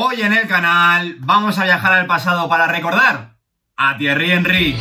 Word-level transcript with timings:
Hoy 0.00 0.22
en 0.22 0.32
el 0.32 0.46
canal 0.46 1.16
vamos 1.18 1.58
a 1.58 1.64
viajar 1.64 1.92
al 1.92 2.06
pasado 2.06 2.48
para 2.48 2.68
recordar 2.68 3.34
a 3.76 3.96
Thierry 3.96 4.30
Henry. 4.30 4.76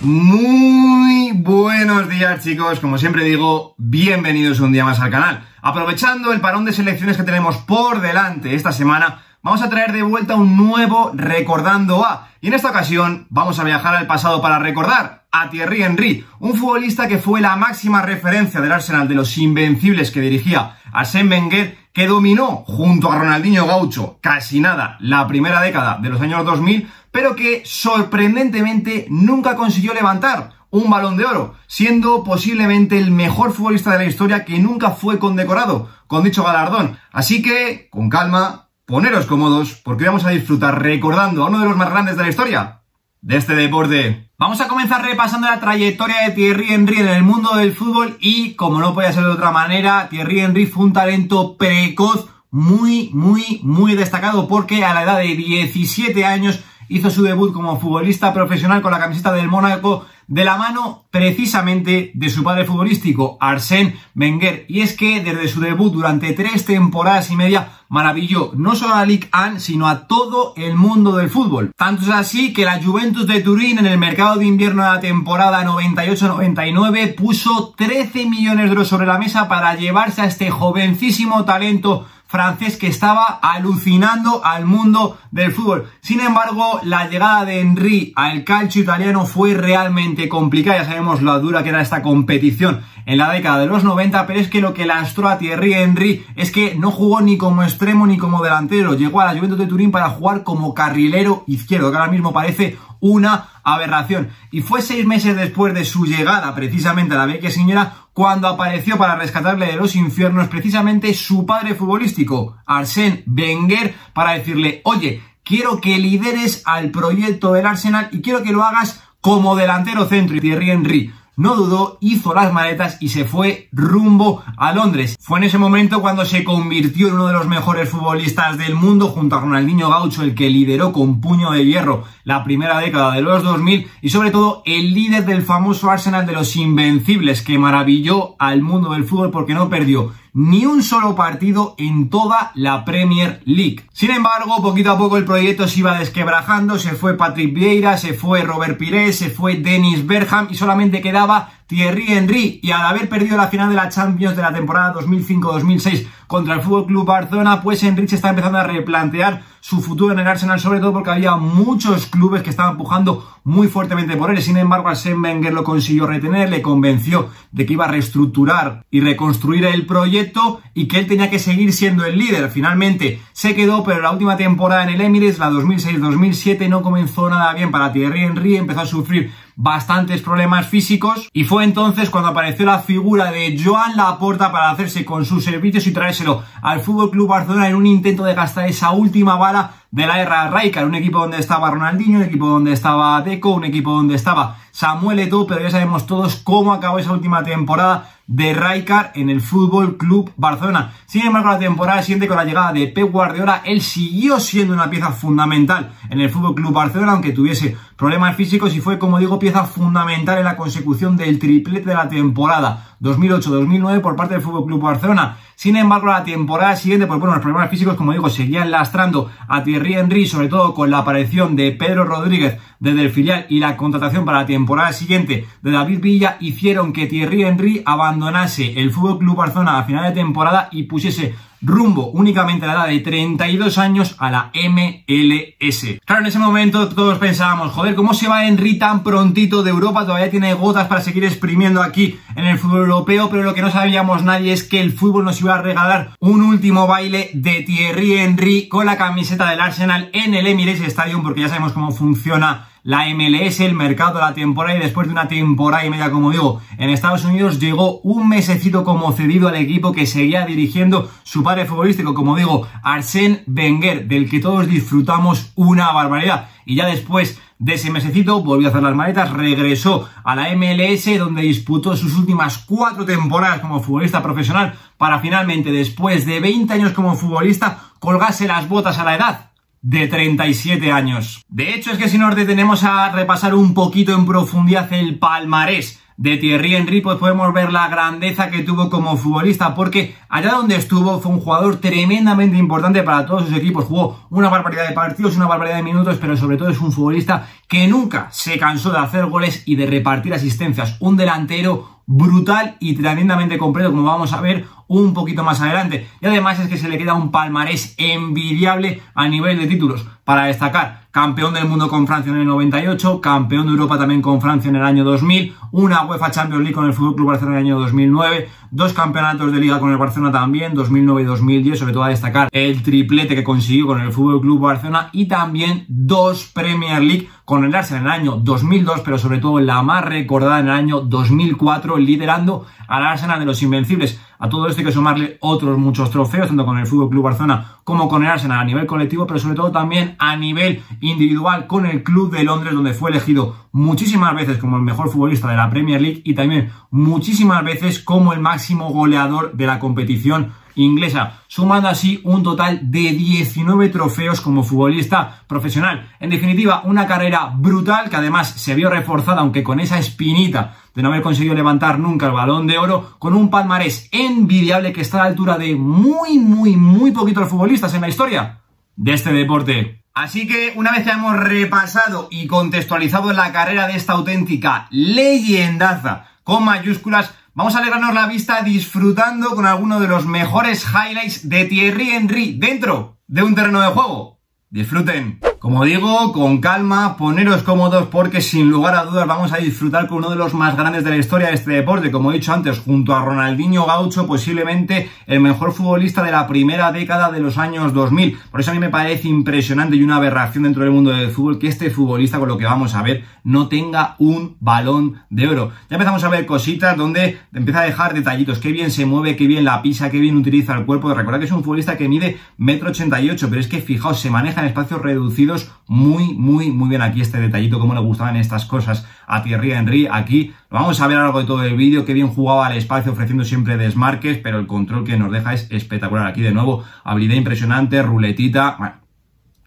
Muy 0.00 1.32
buenos 1.34 2.08
días 2.08 2.42
chicos, 2.42 2.80
como 2.80 2.96
siempre 2.96 3.24
digo, 3.24 3.74
bienvenidos 3.76 4.60
un 4.60 4.72
día 4.72 4.86
más 4.86 5.00
al 5.00 5.10
canal. 5.10 5.46
Aprovechando 5.60 6.32
el 6.32 6.40
parón 6.40 6.64
de 6.64 6.72
selecciones 6.72 7.18
que 7.18 7.24
tenemos 7.24 7.58
por 7.58 8.00
delante 8.00 8.54
esta 8.54 8.72
semana, 8.72 9.20
vamos 9.42 9.60
a 9.60 9.68
traer 9.68 9.92
de 9.92 10.02
vuelta 10.02 10.34
un 10.34 10.56
nuevo 10.56 11.10
Recordando 11.12 12.06
a. 12.06 12.30
Y 12.40 12.48
en 12.48 12.54
esta 12.54 12.70
ocasión 12.70 13.26
vamos 13.28 13.58
a 13.58 13.64
viajar 13.64 13.94
al 13.96 14.06
pasado 14.06 14.40
para 14.40 14.58
recordar 14.58 15.25
a 15.40 15.50
Thierry 15.50 15.82
Henry, 15.82 16.24
un 16.40 16.54
futbolista 16.54 17.08
que 17.08 17.18
fue 17.18 17.40
la 17.40 17.56
máxima 17.56 18.02
referencia 18.02 18.60
del 18.60 18.72
Arsenal 18.72 19.08
de 19.08 19.14
los 19.14 19.36
invencibles 19.38 20.10
que 20.10 20.20
dirigía 20.20 20.78
Arsène 20.92 21.30
Wenger, 21.30 21.78
que 21.92 22.06
dominó 22.06 22.64
junto 22.66 23.10
a 23.10 23.18
Ronaldinho 23.18 23.66
Gaucho 23.66 24.18
casi 24.20 24.60
nada 24.60 24.96
la 25.00 25.26
primera 25.26 25.60
década 25.60 25.98
de 26.00 26.08
los 26.08 26.20
años 26.20 26.44
2000, 26.44 26.90
pero 27.10 27.36
que 27.36 27.62
sorprendentemente 27.64 29.06
nunca 29.10 29.56
consiguió 29.56 29.94
levantar 29.94 30.50
un 30.70 30.90
balón 30.90 31.16
de 31.16 31.24
oro, 31.24 31.54
siendo 31.66 32.22
posiblemente 32.24 32.98
el 32.98 33.10
mejor 33.10 33.52
futbolista 33.52 33.92
de 33.92 33.98
la 33.98 34.04
historia 34.04 34.44
que 34.44 34.58
nunca 34.58 34.90
fue 34.90 35.18
condecorado 35.18 35.88
con 36.06 36.22
dicho 36.22 36.44
galardón. 36.44 36.98
Así 37.12 37.40
que, 37.40 37.88
con 37.90 38.10
calma, 38.10 38.68
poneros 38.84 39.26
cómodos, 39.26 39.80
porque 39.84 40.06
vamos 40.06 40.24
a 40.24 40.30
disfrutar 40.30 40.82
recordando 40.82 41.44
a 41.44 41.48
uno 41.48 41.60
de 41.60 41.66
los 41.66 41.76
más 41.76 41.90
grandes 41.90 42.16
de 42.16 42.22
la 42.22 42.28
historia 42.28 42.80
de 43.22 43.36
este 43.36 43.54
deporte. 43.54 44.30
Vamos 44.38 44.60
a 44.60 44.68
comenzar 44.68 45.02
repasando 45.02 45.48
la 45.48 45.60
trayectoria 45.60 46.22
de 46.22 46.32
Thierry 46.32 46.72
Henry 46.72 47.00
en 47.00 47.08
el 47.08 47.22
mundo 47.22 47.56
del 47.56 47.72
fútbol 47.72 48.16
y, 48.20 48.54
como 48.54 48.78
no 48.80 48.94
podía 48.94 49.12
ser 49.12 49.24
de 49.24 49.30
otra 49.30 49.50
manera, 49.50 50.08
Thierry 50.10 50.40
Henry 50.40 50.66
fue 50.66 50.84
un 50.84 50.92
talento 50.92 51.56
precoz 51.56 52.28
muy, 52.50 53.10
muy, 53.12 53.60
muy 53.62 53.94
destacado 53.94 54.46
porque 54.46 54.84
a 54.84 54.94
la 54.94 55.02
edad 55.02 55.18
de 55.18 55.34
17 55.34 56.24
años 56.24 56.60
hizo 56.88 57.10
su 57.10 57.22
debut 57.22 57.52
como 57.52 57.80
futbolista 57.80 58.32
profesional 58.32 58.82
con 58.82 58.92
la 58.92 58.98
camiseta 58.98 59.32
del 59.32 59.48
Mónaco 59.48 60.06
de 60.28 60.44
la 60.44 60.56
mano 60.56 61.04
precisamente 61.10 62.10
de 62.14 62.28
su 62.28 62.42
padre 62.42 62.64
futbolístico, 62.64 63.38
Arsène 63.40 63.94
Wenger. 64.14 64.66
Y 64.68 64.80
es 64.80 64.96
que 64.96 65.22
desde 65.22 65.48
su 65.48 65.60
debut 65.60 65.92
durante 65.92 66.32
tres 66.32 66.64
temporadas 66.64 67.30
y 67.30 67.36
media 67.36 67.70
maravilló 67.88 68.52
no 68.56 68.74
solo 68.74 68.94
a 68.94 68.98
la 68.98 69.06
Ligue 69.06 69.28
1, 69.32 69.60
sino 69.60 69.86
a 69.86 70.06
todo 70.06 70.54
el 70.56 70.74
mundo 70.74 71.16
del 71.16 71.30
fútbol. 71.30 71.72
Tanto 71.76 72.02
es 72.02 72.10
así 72.10 72.52
que 72.52 72.64
la 72.64 72.82
Juventus 72.82 73.26
de 73.26 73.40
Turín 73.40 73.78
en 73.78 73.86
el 73.86 73.98
mercado 73.98 74.36
de 74.36 74.46
invierno 74.46 74.82
de 74.82 74.90
la 74.90 75.00
temporada 75.00 75.64
98-99 75.64 77.14
puso 77.14 77.74
13 77.76 78.26
millones 78.26 78.64
de 78.64 78.70
euros 78.70 78.88
sobre 78.88 79.06
la 79.06 79.18
mesa 79.18 79.48
para 79.48 79.74
llevarse 79.76 80.22
a 80.22 80.26
este 80.26 80.50
jovencísimo 80.50 81.44
talento 81.44 82.06
francés 82.26 82.76
que 82.76 82.88
estaba 82.88 83.38
alucinando 83.42 84.44
al 84.44 84.66
mundo 84.66 85.18
del 85.30 85.52
fútbol. 85.52 85.88
Sin 86.00 86.20
embargo, 86.20 86.80
la 86.82 87.08
llegada 87.08 87.44
de 87.44 87.60
Henry 87.60 88.12
al 88.16 88.44
calcio 88.44 88.82
italiano 88.82 89.26
fue 89.26 89.54
realmente 89.54 90.28
complicada. 90.28 90.78
Ya 90.78 90.84
sabemos 90.84 91.22
lo 91.22 91.38
dura 91.40 91.62
que 91.62 91.70
era 91.70 91.80
esta 91.80 92.02
competición 92.02 92.82
en 93.06 93.18
la 93.18 93.32
década 93.32 93.60
de 93.60 93.66
los 93.66 93.84
90, 93.84 94.26
pero 94.26 94.40
es 94.40 94.48
que 94.48 94.60
lo 94.60 94.74
que 94.74 94.84
lastró 94.84 95.28
a 95.28 95.38
Thierry 95.38 95.74
Henry 95.74 96.26
es 96.34 96.50
que 96.50 96.74
no 96.74 96.90
jugó 96.90 97.20
ni 97.20 97.38
como 97.38 97.62
extremo 97.62 98.06
ni 98.06 98.18
como 98.18 98.42
delantero. 98.42 98.94
Llegó 98.94 99.20
a 99.20 99.26
la 99.26 99.34
Juventus 99.38 99.58
de 99.58 99.66
Turín 99.66 99.92
para 99.92 100.10
jugar 100.10 100.42
como 100.42 100.74
carrilero 100.74 101.44
izquierdo, 101.46 101.90
que 101.90 101.96
ahora 101.96 102.10
mismo 102.10 102.32
parece 102.32 102.76
una 103.00 103.48
aberración. 103.62 104.30
Y 104.50 104.60
fue 104.60 104.82
seis 104.82 105.06
meses 105.06 105.36
después 105.36 105.72
de 105.72 105.84
su 105.84 106.04
llegada 106.04 106.52
precisamente 106.54 107.14
a 107.14 107.18
la 107.18 107.26
Vecchia 107.26 107.50
Señora 107.50 107.94
cuando 108.12 108.48
apareció 108.48 108.96
para 108.96 109.16
rescatarle 109.16 109.66
de 109.66 109.76
los 109.76 109.94
infiernos 109.94 110.48
precisamente 110.48 111.14
su 111.14 111.46
padre 111.46 111.74
futbolístico, 111.74 112.56
Arsène 112.66 113.22
Wenger, 113.26 113.94
para 114.14 114.32
decirle, 114.32 114.80
oye, 114.84 115.22
quiero 115.44 115.80
que 115.80 115.98
lideres 115.98 116.62
al 116.64 116.90
proyecto 116.90 117.52
del 117.52 117.66
Arsenal 117.66 118.08
y 118.10 118.20
quiero 118.20 118.42
que 118.42 118.52
lo 118.52 118.64
hagas 118.64 119.02
como 119.20 119.54
delantero 119.54 120.06
centro. 120.06 120.36
Y 120.36 120.40
Thierry 120.40 120.70
Henry 120.70 121.12
no 121.36 121.54
dudó, 121.54 121.98
hizo 122.00 122.32
las 122.32 122.52
maletas 122.52 122.96
y 123.00 123.10
se 123.10 123.26
fue 123.26 123.68
rumbo 123.72 124.42
a 124.56 124.72
Londres. 124.72 125.16
Fue 125.20 125.38
en 125.38 125.44
ese 125.44 125.58
momento 125.58 126.00
cuando 126.00 126.24
se 126.24 126.44
convirtió 126.44 127.08
en 127.08 127.14
uno 127.14 127.26
de 127.26 127.34
los 127.34 127.46
mejores 127.46 127.90
futbolistas 127.90 128.56
del 128.56 128.74
mundo 128.74 129.08
junto 129.08 129.36
a 129.36 129.40
Ronaldinho 129.40 129.90
Gaucho, 129.90 130.22
el 130.22 130.34
que 130.34 130.48
lideró 130.48 130.92
con 130.92 131.20
puño 131.20 131.50
de 131.50 131.66
hierro 131.66 132.04
la 132.24 132.42
primera 132.42 132.78
década 132.78 133.12
de 133.12 133.20
los 133.20 133.42
2000 133.42 133.86
y 134.00 134.08
sobre 134.08 134.30
todo 134.30 134.62
el 134.64 134.94
líder 134.94 135.26
del 135.26 135.42
famoso 135.42 135.90
Arsenal 135.90 136.24
de 136.26 136.32
los 136.32 136.56
Invencibles 136.56 137.42
que 137.42 137.58
maravilló 137.58 138.34
al 138.38 138.62
mundo 138.62 138.94
del 138.94 139.04
fútbol 139.04 139.30
porque 139.30 139.54
no 139.54 139.68
perdió 139.68 140.12
ni 140.36 140.66
un 140.66 140.82
solo 140.82 141.14
partido 141.16 141.74
en 141.78 142.10
toda 142.10 142.52
la 142.54 142.84
Premier 142.84 143.40
League. 143.46 143.86
Sin 143.90 144.10
embargo, 144.10 144.60
poquito 144.60 144.90
a 144.90 144.98
poco 144.98 145.16
el 145.16 145.24
proyecto 145.24 145.66
se 145.66 145.80
iba 145.80 145.98
desquebrajando, 145.98 146.78
se 146.78 146.90
fue 146.90 147.16
Patrick 147.16 147.54
Vieira, 147.54 147.96
se 147.96 148.12
fue 148.12 148.42
Robert 148.42 148.76
Pires, 148.76 149.16
se 149.16 149.30
fue 149.30 149.54
Dennis 149.54 150.06
Berham 150.06 150.48
y 150.50 150.54
solamente 150.54 151.00
quedaba 151.00 151.52
Thierry 151.66 152.12
Henry 152.12 152.60
y 152.62 152.70
al 152.70 152.86
haber 152.86 153.08
perdido 153.08 153.36
la 153.36 153.48
final 153.48 153.68
de 153.68 153.74
la 153.74 153.88
Champions 153.88 154.36
de 154.36 154.42
la 154.42 154.52
temporada 154.52 154.94
2005-2006 154.94 156.06
contra 156.26 156.54
el 156.54 156.60
Club 156.60 157.04
Barcelona, 157.04 157.62
pues 157.62 157.82
Henry 157.82 158.04
está 158.04 158.30
empezando 158.30 158.58
a 158.58 158.64
replantear 158.64 159.42
su 159.60 159.80
futuro 159.80 160.12
en 160.12 160.20
el 160.20 160.26
Arsenal, 160.26 160.60
sobre 160.60 160.78
todo 160.78 160.92
porque 160.92 161.10
había 161.10 161.34
muchos 161.36 162.06
clubes 162.06 162.42
que 162.42 162.50
estaban 162.50 162.72
empujando 162.72 163.28
muy 163.42 163.66
fuertemente 163.66 164.16
por 164.16 164.30
él. 164.30 164.40
Sin 164.40 164.56
embargo, 164.56 164.88
Arsène 164.88 165.20
Wenger 165.20 165.52
lo 165.52 165.64
consiguió 165.64 166.06
retener, 166.06 166.50
le 166.50 166.62
convenció 166.62 167.30
de 167.50 167.66
que 167.66 167.72
iba 167.72 167.86
a 167.86 167.88
reestructurar 167.88 168.84
y 168.90 169.00
reconstruir 169.00 169.64
el 169.64 169.86
proyecto 169.86 170.60
y 170.76 170.88
que 170.88 170.98
él 170.98 171.06
tenía 171.06 171.30
que 171.30 171.38
seguir 171.38 171.72
siendo 171.72 172.04
el 172.04 172.18
líder. 172.18 172.50
Finalmente 172.50 173.22
se 173.32 173.54
quedó, 173.54 173.82
pero 173.82 174.02
la 174.02 174.10
última 174.10 174.36
temporada 174.36 174.82
en 174.82 174.90
el 174.90 175.00
Emirates, 175.00 175.38
la 175.38 175.50
2006-2007, 175.50 176.68
no 176.68 176.82
comenzó 176.82 177.30
nada 177.30 177.54
bien 177.54 177.70
para 177.70 177.94
Thierry 177.94 178.24
Henry, 178.24 178.56
empezó 178.56 178.80
a 178.80 178.86
sufrir 178.86 179.32
bastantes 179.56 180.20
problemas 180.20 180.68
físicos 180.68 181.30
y 181.32 181.44
fue 181.44 181.64
entonces 181.64 182.10
cuando 182.10 182.28
apareció 182.28 182.66
la 182.66 182.80
figura 182.80 183.32
de 183.32 183.58
Joan 183.58 183.96
Laporta 183.96 184.52
para 184.52 184.70
hacerse 184.70 185.06
con 185.06 185.24
sus 185.24 185.44
servicios 185.44 185.86
y 185.86 185.92
traérselo 185.92 186.42
al 186.60 186.80
Fútbol 186.80 187.10
Club 187.10 187.28
Barcelona 187.28 187.68
en 187.68 187.74
un 187.74 187.86
intento 187.86 188.24
de 188.24 188.34
gastar 188.34 188.68
esa 188.68 188.90
última 188.90 189.36
bala 189.36 189.76
de 189.90 190.06
la 190.06 190.20
era 190.20 190.50
Raikar, 190.50 190.84
un 190.84 190.94
equipo 190.94 191.20
donde 191.20 191.38
estaba 191.38 191.70
Ronaldinho, 191.70 192.18
un 192.18 192.24
equipo 192.26 192.48
donde 192.48 192.72
estaba 192.72 193.22
Deco, 193.22 193.54
un 193.54 193.64
equipo 193.64 193.92
donde 193.92 194.14
estaba 194.14 194.58
Samuel 194.72 195.20
Eto'o, 195.20 195.46
pero 195.46 195.62
ya 195.62 195.70
sabemos 195.70 196.06
todos 196.06 196.36
cómo 196.36 196.74
acabó 196.74 196.98
esa 196.98 197.12
última 197.12 197.42
temporada 197.42 198.15
de 198.26 198.54
Raikar 198.54 199.12
en 199.14 199.30
el 199.30 199.40
Fútbol 199.40 199.96
Club 199.96 200.32
Barcelona. 200.36 200.92
Sin 201.06 201.26
embargo, 201.26 201.50
la 201.50 201.58
temporada 201.58 202.02
siguiente 202.02 202.26
con 202.26 202.36
la 202.36 202.44
llegada 202.44 202.72
de 202.72 202.88
Pep 202.88 203.10
Guardiola, 203.10 203.62
él 203.64 203.80
siguió 203.80 204.40
siendo 204.40 204.74
una 204.74 204.90
pieza 204.90 205.12
fundamental 205.12 205.92
en 206.10 206.20
el 206.20 206.30
Fútbol 206.30 206.54
Club 206.54 206.72
Barcelona, 206.72 207.12
aunque 207.12 207.32
tuviese 207.32 207.76
problemas 207.96 208.36
físicos 208.36 208.74
y 208.74 208.80
fue, 208.80 208.98
como 208.98 209.18
digo, 209.18 209.38
pieza 209.38 209.64
fundamental 209.64 210.38
en 210.38 210.44
la 210.44 210.56
consecución 210.56 211.16
del 211.16 211.38
triplete 211.38 211.88
de 211.88 211.94
la 211.94 212.08
temporada 212.08 212.96
2008-2009 213.00 214.00
por 214.00 214.16
parte 214.16 214.34
del 214.34 214.42
Fútbol 214.42 214.66
Club 214.66 214.82
Barcelona. 214.82 215.38
Sin 215.54 215.76
embargo, 215.76 216.08
la 216.08 216.24
temporada 216.24 216.76
siguiente, 216.76 217.06
pues 217.06 217.18
bueno, 217.18 217.34
los 217.34 217.42
problemas 217.42 217.70
físicos, 217.70 217.94
como 217.94 218.12
digo, 218.12 218.28
seguían 218.28 218.70
lastrando 218.70 219.30
a 219.48 219.62
Thierry 219.62 219.94
Henry, 219.94 220.26
sobre 220.26 220.48
todo 220.48 220.74
con 220.74 220.90
la 220.90 220.98
aparición 220.98 221.56
de 221.56 221.72
Pedro 221.72 222.04
Rodríguez 222.04 222.58
desde 222.78 223.02
el 223.02 223.10
filial 223.10 223.46
y 223.48 223.58
la 223.58 223.76
contratación 223.76 224.24
para 224.26 224.40
la 224.40 224.46
temporada 224.46 224.92
siguiente 224.92 225.46
de 225.62 225.70
David 225.70 226.00
Villa, 226.00 226.36
hicieron 226.40 226.92
que 226.92 227.06
Thierry 227.06 227.44
Henry 227.44 227.82
abandonase 228.16 228.80
el 228.80 228.90
Fútbol 228.90 229.18
Club 229.18 229.36
Barcelona 229.36 229.78
a 229.78 229.84
final 229.84 230.04
de 230.04 230.20
temporada 230.20 230.68
y 230.72 230.84
pusiese 230.84 231.34
rumbo 231.66 232.10
únicamente 232.12 232.64
a 232.64 232.68
la 232.68 232.74
edad 232.74 232.88
de 232.88 233.00
32 233.00 233.78
años 233.78 234.14
a 234.18 234.30
la 234.30 234.52
MLS. 234.54 235.98
Claro, 236.04 236.22
en 236.22 236.28
ese 236.28 236.38
momento 236.38 236.88
todos 236.88 237.18
pensábamos, 237.18 237.72
joder, 237.72 237.94
¿cómo 237.94 238.14
se 238.14 238.28
va 238.28 238.46
Henry 238.46 238.78
tan 238.78 239.02
prontito 239.02 239.62
de 239.62 239.70
Europa? 239.70 240.06
Todavía 240.06 240.30
tiene 240.30 240.54
gotas 240.54 240.86
para 240.86 241.00
seguir 241.00 241.24
exprimiendo 241.24 241.82
aquí 241.82 242.18
en 242.36 242.44
el 242.46 242.58
fútbol 242.58 242.82
europeo, 242.82 243.28
pero 243.30 243.42
lo 243.42 243.54
que 243.54 243.62
no 243.62 243.70
sabíamos 243.70 244.22
nadie 244.22 244.52
es 244.52 244.62
que 244.62 244.80
el 244.80 244.92
fútbol 244.92 245.24
nos 245.24 245.40
iba 245.40 245.54
a 245.54 245.62
regalar 245.62 246.10
un 246.20 246.42
último 246.42 246.86
baile 246.86 247.30
de 247.34 247.62
Thierry 247.62 248.14
Henry 248.14 248.68
con 248.68 248.86
la 248.86 248.96
camiseta 248.96 249.50
del 249.50 249.60
Arsenal 249.60 250.10
en 250.12 250.34
el 250.34 250.46
Emirates 250.46 250.86
Stadium, 250.86 251.22
porque 251.22 251.40
ya 251.40 251.48
sabemos 251.48 251.72
cómo 251.72 251.90
funciona 251.90 252.68
la 252.86 253.04
MLS, 253.08 253.58
el 253.60 253.74
mercado 253.74 254.14
de 254.14 254.20
la 254.20 254.32
temporada 254.32 254.78
y 254.78 254.80
después 254.80 255.08
de 255.08 255.12
una 255.12 255.26
temporada 255.26 255.84
y 255.84 255.90
media, 255.90 256.08
como 256.08 256.30
digo, 256.30 256.62
en 256.78 256.88
Estados 256.88 257.24
Unidos 257.24 257.58
llegó 257.58 257.98
un 258.02 258.28
mesecito 258.28 258.84
como 258.84 259.10
cedido 259.10 259.48
al 259.48 259.56
equipo 259.56 259.90
que 259.90 260.06
seguía 260.06 260.46
dirigiendo 260.46 261.10
su 261.24 261.42
padre 261.42 261.55
futbolístico, 261.64 262.14
como 262.14 262.36
digo, 262.36 262.66
Arsène 262.82 263.42
Wenger, 263.46 264.06
del 264.06 264.28
que 264.28 264.40
todos 264.40 264.68
disfrutamos 264.68 265.52
una 265.54 265.92
barbaridad. 265.92 266.48
Y 266.64 266.76
ya 266.76 266.86
después 266.86 267.40
de 267.58 267.74
ese 267.74 267.90
mesecito 267.90 268.42
volvió 268.42 268.68
a 268.68 268.70
hacer 268.70 268.82
las 268.82 268.94
maletas, 268.94 269.32
regresó 269.32 270.08
a 270.24 270.36
la 270.36 270.54
MLS 270.54 271.18
donde 271.18 271.42
disputó 271.42 271.96
sus 271.96 272.16
últimas 272.16 272.58
cuatro 272.58 273.04
temporadas 273.04 273.60
como 273.60 273.80
futbolista 273.80 274.22
profesional 274.22 274.74
para 274.98 275.20
finalmente, 275.20 275.72
después 275.72 276.26
de 276.26 276.40
20 276.40 276.72
años 276.74 276.92
como 276.92 277.14
futbolista, 277.14 277.78
colgarse 277.98 278.46
las 278.46 278.68
botas 278.68 278.98
a 278.98 279.04
la 279.04 279.16
edad 279.16 279.50
de 279.82 280.08
37 280.08 280.90
años. 280.90 281.44
De 281.48 281.74
hecho, 281.74 281.92
es 281.92 281.98
que 281.98 282.08
si 282.08 282.18
nos 282.18 282.34
detenemos 282.34 282.82
a 282.82 283.10
repasar 283.12 283.54
un 283.54 283.72
poquito 283.72 284.14
en 284.14 284.26
profundidad 284.26 284.92
el 284.92 285.18
palmarés 285.18 286.00
de 286.16 286.36
Thierry 286.38 286.76
Henry, 286.76 287.00
pues 287.00 287.18
podemos 287.18 287.52
ver 287.52 287.72
la 287.72 287.88
grandeza 287.88 288.50
que 288.50 288.62
tuvo 288.62 288.88
como 288.88 289.16
futbolista, 289.16 289.74
porque 289.74 290.14
allá 290.28 290.52
donde 290.52 290.76
estuvo 290.76 291.20
fue 291.20 291.32
un 291.32 291.40
jugador 291.40 291.76
tremendamente 291.76 292.56
importante 292.56 293.02
para 293.02 293.26
todos 293.26 293.46
sus 293.46 293.56
equipos, 293.56 293.84
jugó 293.84 294.26
una 294.30 294.48
barbaridad 294.48 294.88
de 294.88 294.94
partidos, 294.94 295.36
una 295.36 295.46
barbaridad 295.46 295.76
de 295.76 295.82
minutos, 295.82 296.18
pero 296.20 296.36
sobre 296.36 296.56
todo 296.56 296.70
es 296.70 296.80
un 296.80 296.92
futbolista 296.92 297.48
que 297.68 297.86
nunca 297.86 298.28
se 298.30 298.58
cansó 298.58 298.90
de 298.90 298.98
hacer 298.98 299.26
goles 299.26 299.62
y 299.66 299.76
de 299.76 299.86
repartir 299.86 300.32
asistencias, 300.32 300.96
un 301.00 301.16
delantero 301.16 301.96
brutal 302.06 302.76
y 302.78 302.94
tremendamente 302.94 303.58
completo, 303.58 303.90
como 303.90 304.04
vamos 304.04 304.32
a 304.32 304.40
ver 304.40 304.66
un 304.86 305.12
poquito 305.12 305.42
más 305.42 305.60
adelante. 305.60 306.06
Y 306.20 306.26
además 306.26 306.58
es 306.60 306.68
que 306.68 306.78
se 306.78 306.88
le 306.88 306.98
queda 306.98 307.14
un 307.14 307.32
palmarés 307.32 307.94
envidiable 307.98 309.02
a 309.14 309.28
nivel 309.28 309.58
de 309.58 309.66
títulos. 309.66 310.06
Para 310.24 310.44
destacar 310.44 311.05
campeón 311.16 311.54
del 311.54 311.66
mundo 311.66 311.88
con 311.88 312.06
Francia 312.06 312.30
en 312.30 312.40
el 312.40 312.46
98, 312.46 313.22
campeón 313.22 313.64
de 313.64 313.72
Europa 313.72 313.96
también 313.96 314.20
con 314.20 314.38
Francia 314.38 314.68
en 314.68 314.76
el 314.76 314.82
año 314.82 315.02
2000, 315.02 315.54
una 315.72 316.04
UEFA 316.04 316.30
Champions 316.30 316.62
League 316.62 316.74
con 316.74 316.84
el 316.84 316.90
FC 316.90 317.14
Barcelona 317.16 317.58
en 317.58 317.66
el 317.66 317.72
año 317.72 317.80
2009, 317.80 318.50
dos 318.70 318.92
campeonatos 318.92 319.50
de 319.50 319.58
liga 319.58 319.80
con 319.80 319.90
el 319.90 319.96
Barcelona 319.96 320.30
también, 320.30 320.74
2009 320.74 321.22
y 321.22 321.24
2010, 321.24 321.78
sobre 321.78 321.94
todo 321.94 322.04
a 322.04 322.10
destacar 322.10 322.50
el 322.52 322.82
triplete 322.82 323.34
que 323.34 323.42
consiguió 323.42 323.86
con 323.86 324.02
el 324.02 324.08
FC 324.08 324.22
Barcelona 324.60 325.08
y 325.12 325.26
también 325.26 325.86
dos 325.88 326.50
Premier 326.52 327.02
League 327.02 327.30
con 327.46 327.64
el 327.64 327.74
Arsenal 327.74 328.02
en 328.02 328.06
el 328.06 328.12
año 328.12 328.36
2002, 328.36 329.00
pero 329.00 329.16
sobre 329.16 329.38
todo 329.38 329.58
la 329.58 329.80
más 329.82 330.04
recordada 330.04 330.60
en 330.60 330.66
el 330.66 330.72
año 330.72 331.00
2004, 331.00 331.96
liderando 331.96 332.66
al 332.88 333.06
Arsenal 333.06 333.40
de 333.40 333.46
los 333.46 333.62
Invencibles. 333.62 334.20
A 334.38 334.48
todo 334.48 334.66
esto 334.68 334.80
hay 334.80 334.86
que 334.86 334.92
sumarle 334.92 335.38
otros 335.40 335.78
muchos 335.78 336.10
trofeos, 336.10 336.48
tanto 336.48 336.64
con 336.64 336.78
el 336.78 336.86
Fútbol 336.86 337.10
Club 337.10 337.24
Barcelona 337.24 337.76
como 337.84 338.08
con 338.08 338.22
el 338.22 338.30
Arsenal 338.30 338.60
a 338.60 338.64
nivel 338.64 338.86
colectivo, 338.86 339.26
pero 339.26 339.38
sobre 339.38 339.54
todo 339.54 339.70
también 339.70 340.16
a 340.18 340.36
nivel 340.36 340.82
individual 341.00 341.66
con 341.66 341.86
el 341.86 342.02
Club 342.02 342.30
de 342.30 342.44
Londres, 342.44 342.74
donde 342.74 342.94
fue 342.94 343.10
elegido 343.10 343.54
muchísimas 343.72 344.34
veces 344.34 344.58
como 344.58 344.76
el 344.76 344.82
mejor 344.82 345.08
futbolista 345.08 345.48
de 345.48 345.56
la 345.56 345.70
Premier 345.70 346.00
League 346.00 346.22
y 346.24 346.34
también 346.34 346.70
muchísimas 346.90 347.64
veces 347.64 348.00
como 348.00 348.32
el 348.32 348.40
máximo 348.40 348.90
goleador 348.90 349.52
de 349.52 349.66
la 349.66 349.78
competición 349.78 350.52
inglesa, 350.76 351.40
sumando 351.48 351.88
así 351.88 352.20
un 352.22 352.42
total 352.42 352.90
de 352.90 353.12
19 353.12 353.88
trofeos 353.88 354.40
como 354.40 354.62
futbolista 354.62 355.42
profesional. 355.46 356.12
En 356.20 356.30
definitiva, 356.30 356.82
una 356.84 357.06
carrera 357.06 357.50
brutal 357.54 358.08
que 358.08 358.16
además 358.16 358.48
se 358.48 358.74
vio 358.74 358.88
reforzada, 358.88 359.40
aunque 359.40 359.64
con 359.64 359.80
esa 359.80 359.98
espinita 359.98 360.76
de 360.94 361.02
no 361.02 361.08
haber 361.08 361.22
conseguido 361.22 361.54
levantar 361.54 361.98
nunca 361.98 362.26
el 362.26 362.32
balón 362.32 362.66
de 362.66 362.78
oro, 362.78 363.16
con 363.18 363.34
un 363.34 363.50
palmarés 363.50 364.08
envidiable 364.12 364.92
que 364.92 365.00
está 365.00 365.18
a 365.18 365.22
la 365.22 365.28
altura 365.28 365.58
de 365.58 365.74
muy, 365.74 366.38
muy, 366.38 366.76
muy 366.76 367.10
poquitos 367.10 367.48
futbolistas 367.48 367.92
en 367.94 368.02
la 368.02 368.08
historia 368.08 368.60
de 368.96 369.12
este 369.12 369.32
deporte. 369.32 370.02
Así 370.14 370.46
que 370.46 370.72
una 370.76 370.92
vez 370.92 371.04
que 371.04 371.10
hemos 371.10 371.36
repasado 371.36 372.28
y 372.30 372.46
contextualizado 372.46 373.34
la 373.34 373.52
carrera 373.52 373.86
de 373.86 373.96
esta 373.96 374.14
auténtica 374.14 374.88
leyendaza 374.90 376.28
con 376.42 376.64
mayúsculas, 376.64 377.34
Vamos 377.56 377.74
a 377.74 377.78
alegrarnos 377.78 378.12
la 378.12 378.26
vista 378.26 378.60
disfrutando 378.60 379.54
con 379.54 379.64
alguno 379.64 379.98
de 379.98 380.06
los 380.06 380.26
mejores 380.26 380.84
highlights 380.84 381.48
de 381.48 381.64
Thierry 381.64 382.10
Henry 382.10 382.58
dentro 382.58 383.16
de 383.28 383.44
un 383.44 383.54
terreno 383.54 383.80
de 383.80 383.86
juego. 383.86 384.35
Disfruten. 384.68 385.38
Como 385.60 385.84
digo, 385.84 386.32
con 386.32 386.60
calma, 386.60 387.16
poneros 387.16 387.62
cómodos 387.62 388.08
porque 388.08 388.40
sin 388.40 388.68
lugar 388.68 388.94
a 388.94 389.04
dudas 389.04 389.26
vamos 389.26 389.52
a 389.52 389.56
disfrutar 389.56 390.06
con 390.06 390.18
uno 390.18 390.30
de 390.30 390.36
los 390.36 390.54
más 390.54 390.76
grandes 390.76 391.02
de 391.02 391.10
la 391.10 391.16
historia 391.16 391.48
de 391.48 391.54
este 391.54 391.70
deporte. 391.70 392.10
Como 392.10 392.30
he 392.30 392.34
dicho 392.34 392.52
antes, 392.52 392.80
junto 392.80 393.14
a 393.14 393.24
Ronaldinho 393.24 393.86
Gaucho, 393.86 394.26
posiblemente 394.26 395.08
el 395.26 395.40
mejor 395.40 395.72
futbolista 395.72 396.22
de 396.22 396.32
la 396.32 396.46
primera 396.46 396.92
década 396.92 397.30
de 397.30 397.40
los 397.40 397.58
años 397.58 397.94
2000. 397.94 398.38
Por 398.50 398.60
eso 398.60 398.70
a 398.72 398.74
mí 398.74 398.80
me 398.80 398.90
parece 398.90 399.28
impresionante 399.28 399.96
y 399.96 400.02
una 400.02 400.16
aberración 400.16 400.64
dentro 400.64 400.82
del 400.82 400.92
mundo 400.92 401.10
del 401.10 401.30
fútbol 401.30 401.58
que 401.58 401.68
este 401.68 401.90
futbolista, 401.90 402.38
con 402.38 402.48
lo 402.48 402.58
que 402.58 402.64
vamos 402.64 402.94
a 402.94 403.02
ver, 403.02 403.24
no 403.44 403.68
tenga 403.68 404.16
un 404.18 404.56
balón 404.60 405.22
de 405.30 405.48
oro. 405.48 405.72
Ya 405.88 405.96
empezamos 405.96 406.22
a 406.22 406.28
ver 406.28 406.44
cositas 406.44 406.96
donde 406.96 407.38
empieza 407.52 407.80
a 407.80 407.84
dejar 407.84 408.14
detallitos. 408.14 408.58
Qué 408.58 408.72
bien 408.72 408.90
se 408.90 409.06
mueve, 409.06 409.36
qué 409.36 409.46
bien 409.46 409.64
la 409.64 409.80
pisa, 409.80 410.10
qué 410.10 410.18
bien 410.18 410.36
utiliza 410.36 410.74
el 410.74 410.86
cuerpo. 410.86 411.14
Recordad 411.14 411.38
que 411.38 411.46
es 411.46 411.52
un 411.52 411.62
futbolista 411.62 411.96
que 411.96 412.08
mide 412.08 412.38
metro 412.58 412.90
ochenta 412.90 413.18
pero 413.18 413.60
es 413.60 413.68
que 413.68 413.80
fijaos, 413.80 414.20
se 414.20 414.30
maneja 414.30 414.55
en 414.60 414.66
espacios 414.66 415.02
reducidos 415.02 415.72
muy, 415.86 416.34
muy, 416.34 416.70
muy 416.70 416.88
bien 416.88 417.02
aquí 417.02 417.20
este 417.20 417.38
detallito, 417.38 417.78
como 417.78 417.94
le 417.94 418.00
gustaban 418.00 418.36
estas 418.36 418.64
cosas 418.64 419.06
a 419.26 419.42
Thierry 419.42 419.72
Henry. 419.72 420.08
Aquí 420.10 420.54
lo 420.70 420.78
vamos 420.78 421.00
a 421.00 421.06
ver 421.06 421.16
a 421.16 421.20
lo 421.20 421.26
largo 421.26 421.40
de 421.40 421.46
todo 421.46 421.64
el 421.64 421.76
vídeo, 421.76 422.04
que 422.04 422.12
bien 422.12 422.28
jugaba 422.28 422.66
al 422.66 422.76
espacio 422.76 423.12
ofreciendo 423.12 423.44
siempre 423.44 423.76
desmarques, 423.76 424.38
pero 424.38 424.58
el 424.58 424.66
control 424.66 425.04
que 425.04 425.16
nos 425.16 425.30
deja 425.32 425.54
es 425.54 425.70
espectacular. 425.70 426.26
Aquí 426.26 426.42
de 426.42 426.52
nuevo, 426.52 426.84
habilidad 427.04 427.34
impresionante, 427.34 428.02
ruletita, 428.02 428.76
bueno, 428.78 429.05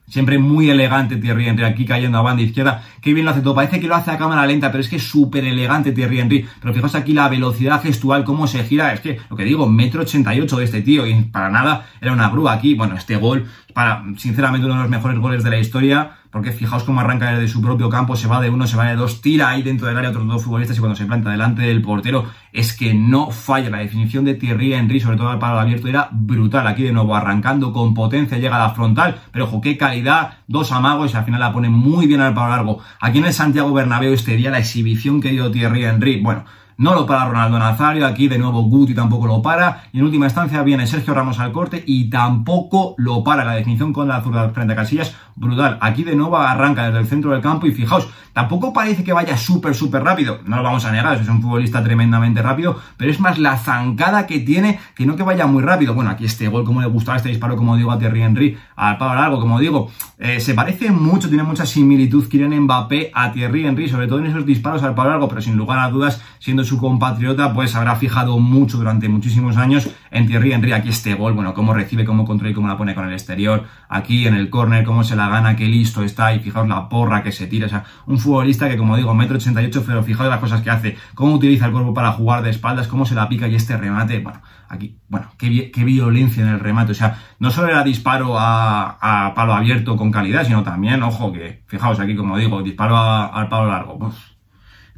Siempre 0.09 0.39
muy 0.39 0.69
elegante 0.69 1.17
Thierry 1.17 1.47
Henry 1.47 1.63
aquí 1.63 1.85
cayendo 1.85 2.17
a 2.17 2.21
banda 2.21 2.41
izquierda. 2.41 2.83
Qué 2.99 3.13
bien 3.13 3.25
lo 3.25 3.31
hace 3.31 3.41
todo. 3.41 3.53
Parece 3.53 3.79
que 3.79 3.87
lo 3.87 3.95
hace 3.95 4.11
a 4.11 4.17
cámara 4.17 4.45
lenta, 4.45 4.71
pero 4.71 4.81
es 4.81 4.89
que 4.89 4.95
es 4.95 5.03
súper 5.03 5.45
elegante 5.45 5.91
Thierry 5.91 6.19
Henry. 6.19 6.45
Pero 6.59 6.73
fijaos 6.73 6.95
aquí 6.95 7.13
la 7.13 7.29
velocidad 7.29 7.81
gestual, 7.81 8.23
cómo 8.23 8.47
se 8.47 8.63
gira. 8.63 8.91
Es 8.91 9.01
que, 9.01 9.19
lo 9.29 9.37
que 9.37 9.43
digo, 9.43 9.67
metro 9.67 10.01
ochenta 10.01 10.33
y 10.33 10.41
ocho 10.41 10.57
de 10.57 10.65
este 10.65 10.81
tío. 10.81 11.05
Y 11.05 11.13
para 11.23 11.49
nada 11.49 11.85
era 12.01 12.11
una 12.11 12.29
grúa 12.29 12.53
aquí. 12.53 12.73
Bueno, 12.73 12.95
este 12.95 13.17
gol, 13.17 13.45
para, 13.73 14.03
sinceramente, 14.17 14.65
uno 14.65 14.75
de 14.75 14.81
los 14.81 14.89
mejores 14.89 15.19
goles 15.19 15.43
de 15.43 15.49
la 15.51 15.59
historia 15.59 16.11
porque 16.31 16.51
fijaos 16.51 16.83
cómo 16.83 16.99
arranca 16.99 17.31
desde 17.31 17.47
su 17.47 17.61
propio 17.61 17.89
campo, 17.89 18.15
se 18.15 18.27
va 18.27 18.39
de 18.39 18.49
uno, 18.49 18.67
se 18.67 18.77
va 18.77 18.85
de 18.85 18.95
dos, 18.95 19.21
tira 19.21 19.49
ahí 19.49 19.63
dentro 19.63 19.87
del 19.87 19.97
área 19.97 20.11
otros 20.11 20.27
dos 20.27 20.43
futbolistas 20.43 20.77
y 20.77 20.79
cuando 20.79 20.95
se 20.95 21.05
planta 21.05 21.31
delante 21.31 21.63
del 21.63 21.81
portero 21.81 22.25
es 22.53 22.73
que 22.73 22.93
no 22.93 23.31
falla. 23.31 23.69
La 23.69 23.79
definición 23.79 24.25
de 24.25 24.35
Thierry 24.35 24.73
Henry, 24.73 24.99
sobre 24.99 25.17
todo 25.17 25.29
al 25.29 25.39
palo 25.39 25.59
abierto, 25.59 25.87
era 25.87 26.09
brutal. 26.11 26.67
Aquí 26.67 26.83
de 26.83 26.91
nuevo 26.91 27.15
arrancando 27.15 27.73
con 27.73 27.93
potencia, 27.93 28.37
llega 28.37 28.57
a 28.57 28.67
la 28.67 28.73
frontal, 28.75 29.19
pero 29.31 29.45
ojo, 29.45 29.61
qué 29.61 29.77
calidad, 29.77 30.37
dos 30.47 30.71
amagos 30.71 31.13
y 31.13 31.17
al 31.17 31.25
final 31.25 31.39
la 31.39 31.51
pone 31.51 31.69
muy 31.69 32.05
bien 32.05 32.21
al 32.21 32.33
palo 32.33 32.49
largo. 32.49 32.79
Aquí 32.99 33.19
en 33.19 33.25
el 33.25 33.33
Santiago 33.33 33.73
Bernabéu 33.73 34.13
este 34.13 34.35
día 34.35 34.51
la 34.51 34.59
exhibición 34.59 35.21
que 35.21 35.29
dio 35.29 35.51
Thierry 35.51 35.85
Henry, 35.85 36.21
bueno, 36.21 36.45
no 36.79 36.95
lo 36.95 37.05
para 37.05 37.25
Ronaldo 37.25 37.59
Nazario, 37.59 38.07
aquí 38.07 38.29
de 38.29 38.37
nuevo 38.37 38.61
Guti 38.61 38.95
tampoco 38.95 39.27
lo 39.27 39.41
para, 39.41 39.83
y 39.91 39.99
en 39.99 40.05
última 40.05 40.27
instancia 40.27 40.63
viene 40.63 40.87
Sergio 40.87 41.13
Ramos 41.13 41.37
al 41.37 41.51
corte 41.51 41.83
y 41.85 42.09
tampoco 42.09 42.95
lo 42.97 43.21
para. 43.21 43.43
La 43.43 43.53
definición 43.53 43.91
con 43.91 44.07
la 44.07 44.21
zurda 44.21 44.49
frente 44.51 44.71
a 44.71 44.75
Casillas, 44.77 45.13
brutal. 45.35 45.77
Aquí 45.81 46.05
de 46.05 46.15
nuevo 46.15 46.37
arranca 46.37 46.85
desde 46.85 46.99
el 46.99 47.07
centro 47.07 47.31
del 47.31 47.41
campo 47.41 47.67
y 47.67 47.73
fijaos, 47.73 48.07
tampoco 48.39 48.71
parece 48.71 49.03
que 49.03 49.11
vaya 49.11 49.35
súper, 49.35 49.75
súper 49.75 50.01
rápido, 50.01 50.39
no 50.45 50.55
lo 50.55 50.63
vamos 50.63 50.85
a 50.85 50.93
negar, 50.93 51.19
es 51.19 51.27
un 51.27 51.41
futbolista 51.41 51.83
tremendamente 51.83 52.41
rápido, 52.41 52.79
pero 52.95 53.11
es 53.11 53.19
más 53.19 53.37
la 53.37 53.57
zancada 53.57 54.25
que 54.27 54.39
tiene 54.39 54.79
que 54.95 55.05
no 55.05 55.17
que 55.17 55.23
vaya 55.23 55.45
muy 55.45 55.61
rápido. 55.61 55.93
Bueno, 55.93 56.09
aquí 56.09 56.23
este 56.23 56.47
gol, 56.47 56.63
como 56.63 56.79
le 56.79 56.87
gustaba 56.87 57.17
este 57.17 57.27
disparo, 57.27 57.57
como 57.57 57.75
digo, 57.75 57.91
a 57.91 57.99
Thierry 57.99 58.21
Henry, 58.21 58.57
al 58.77 58.97
palo 58.97 59.15
largo, 59.15 59.41
como 59.41 59.59
digo, 59.59 59.91
eh, 60.17 60.39
se 60.39 60.53
parece 60.53 60.89
mucho, 60.89 61.27
tiene 61.27 61.43
mucha 61.43 61.65
similitud 61.65 62.29
Kylian 62.29 62.61
Mbappé 62.61 63.11
a 63.13 63.33
Thierry 63.33 63.65
Henry, 63.65 63.89
sobre 63.89 64.07
todo 64.07 64.19
en 64.19 64.27
esos 64.27 64.45
disparos 64.45 64.83
al 64.83 64.95
palo 64.95 65.09
largo, 65.09 65.27
pero 65.27 65.41
sin 65.41 65.57
lugar 65.57 65.79
a 65.79 65.89
dudas, 65.89 66.21
siendo 66.39 66.63
su 66.63 66.77
compatriota, 66.77 67.53
pues 67.53 67.75
habrá 67.75 67.97
fijado 67.97 68.39
mucho 68.39 68.77
durante 68.77 69.09
muchísimos 69.09 69.57
años 69.57 69.89
en 70.11 70.27
Thierry 70.27 70.53
Henry. 70.53 70.71
Aquí 70.71 70.89
este 70.89 71.13
gol, 71.13 71.33
bueno, 71.33 71.53
cómo 71.53 71.73
recibe, 71.73 72.05
cómo 72.05 72.25
controla 72.25 72.51
y 72.51 72.53
cómo 72.53 72.67
la 72.67 72.77
pone 72.77 72.95
con 72.95 73.05
el 73.05 73.13
exterior. 73.13 73.65
Aquí 73.87 74.27
en 74.27 74.35
el 74.35 74.49
córner, 74.49 74.85
cómo 74.85 75.03
se 75.03 75.15
la 75.15 75.27
gana, 75.29 75.55
qué 75.55 75.65
listo 75.65 76.03
está. 76.03 76.33
Y 76.33 76.39
fijaos 76.39 76.67
la 76.67 76.89
porra 76.89 77.23
que 77.23 77.31
se 77.31 77.47
tira. 77.47 77.67
O 77.67 77.69
sea, 77.69 77.83
un 78.05 78.19
futbolista 78.29 78.69
que, 78.69 78.77
como 78.77 78.95
digo, 78.95 79.13
metro 79.13 79.37
88, 79.37 79.83
pero 79.85 80.03
fijaos 80.03 80.29
las 80.29 80.39
cosas 80.39 80.61
que 80.61 80.69
hace. 80.69 80.97
Cómo 81.15 81.33
utiliza 81.33 81.65
el 81.65 81.71
cuerpo 81.71 81.93
para 81.93 82.11
jugar 82.11 82.43
de 82.43 82.51
espaldas, 82.51 82.87
cómo 82.87 83.05
se 83.05 83.15
la 83.15 83.27
pica 83.27 83.47
y 83.47 83.55
este 83.55 83.75
remate. 83.75 84.19
Bueno, 84.19 84.41
aquí, 84.67 84.99
bueno, 85.07 85.31
qué, 85.37 85.71
qué 85.71 85.83
violencia 85.83 86.43
en 86.43 86.49
el 86.49 86.59
remate. 86.59 86.91
O 86.91 86.95
sea, 86.95 87.17
no 87.39 87.49
solo 87.49 87.69
era 87.69 87.83
disparo 87.83 88.35
a, 88.37 89.33
palo 89.35 89.53
abierto 89.53 89.97
con 89.97 90.11
calidad, 90.11 90.45
sino 90.45 90.63
también, 90.63 91.01
ojo, 91.01 91.31
que 91.31 91.63
fijaos 91.67 91.99
aquí, 91.99 92.15
como 92.15 92.37
digo, 92.37 92.61
disparo 92.61 92.97
al 92.97 93.49
palo 93.49 93.67
largo. 93.67 93.97
Pues, 93.97 94.15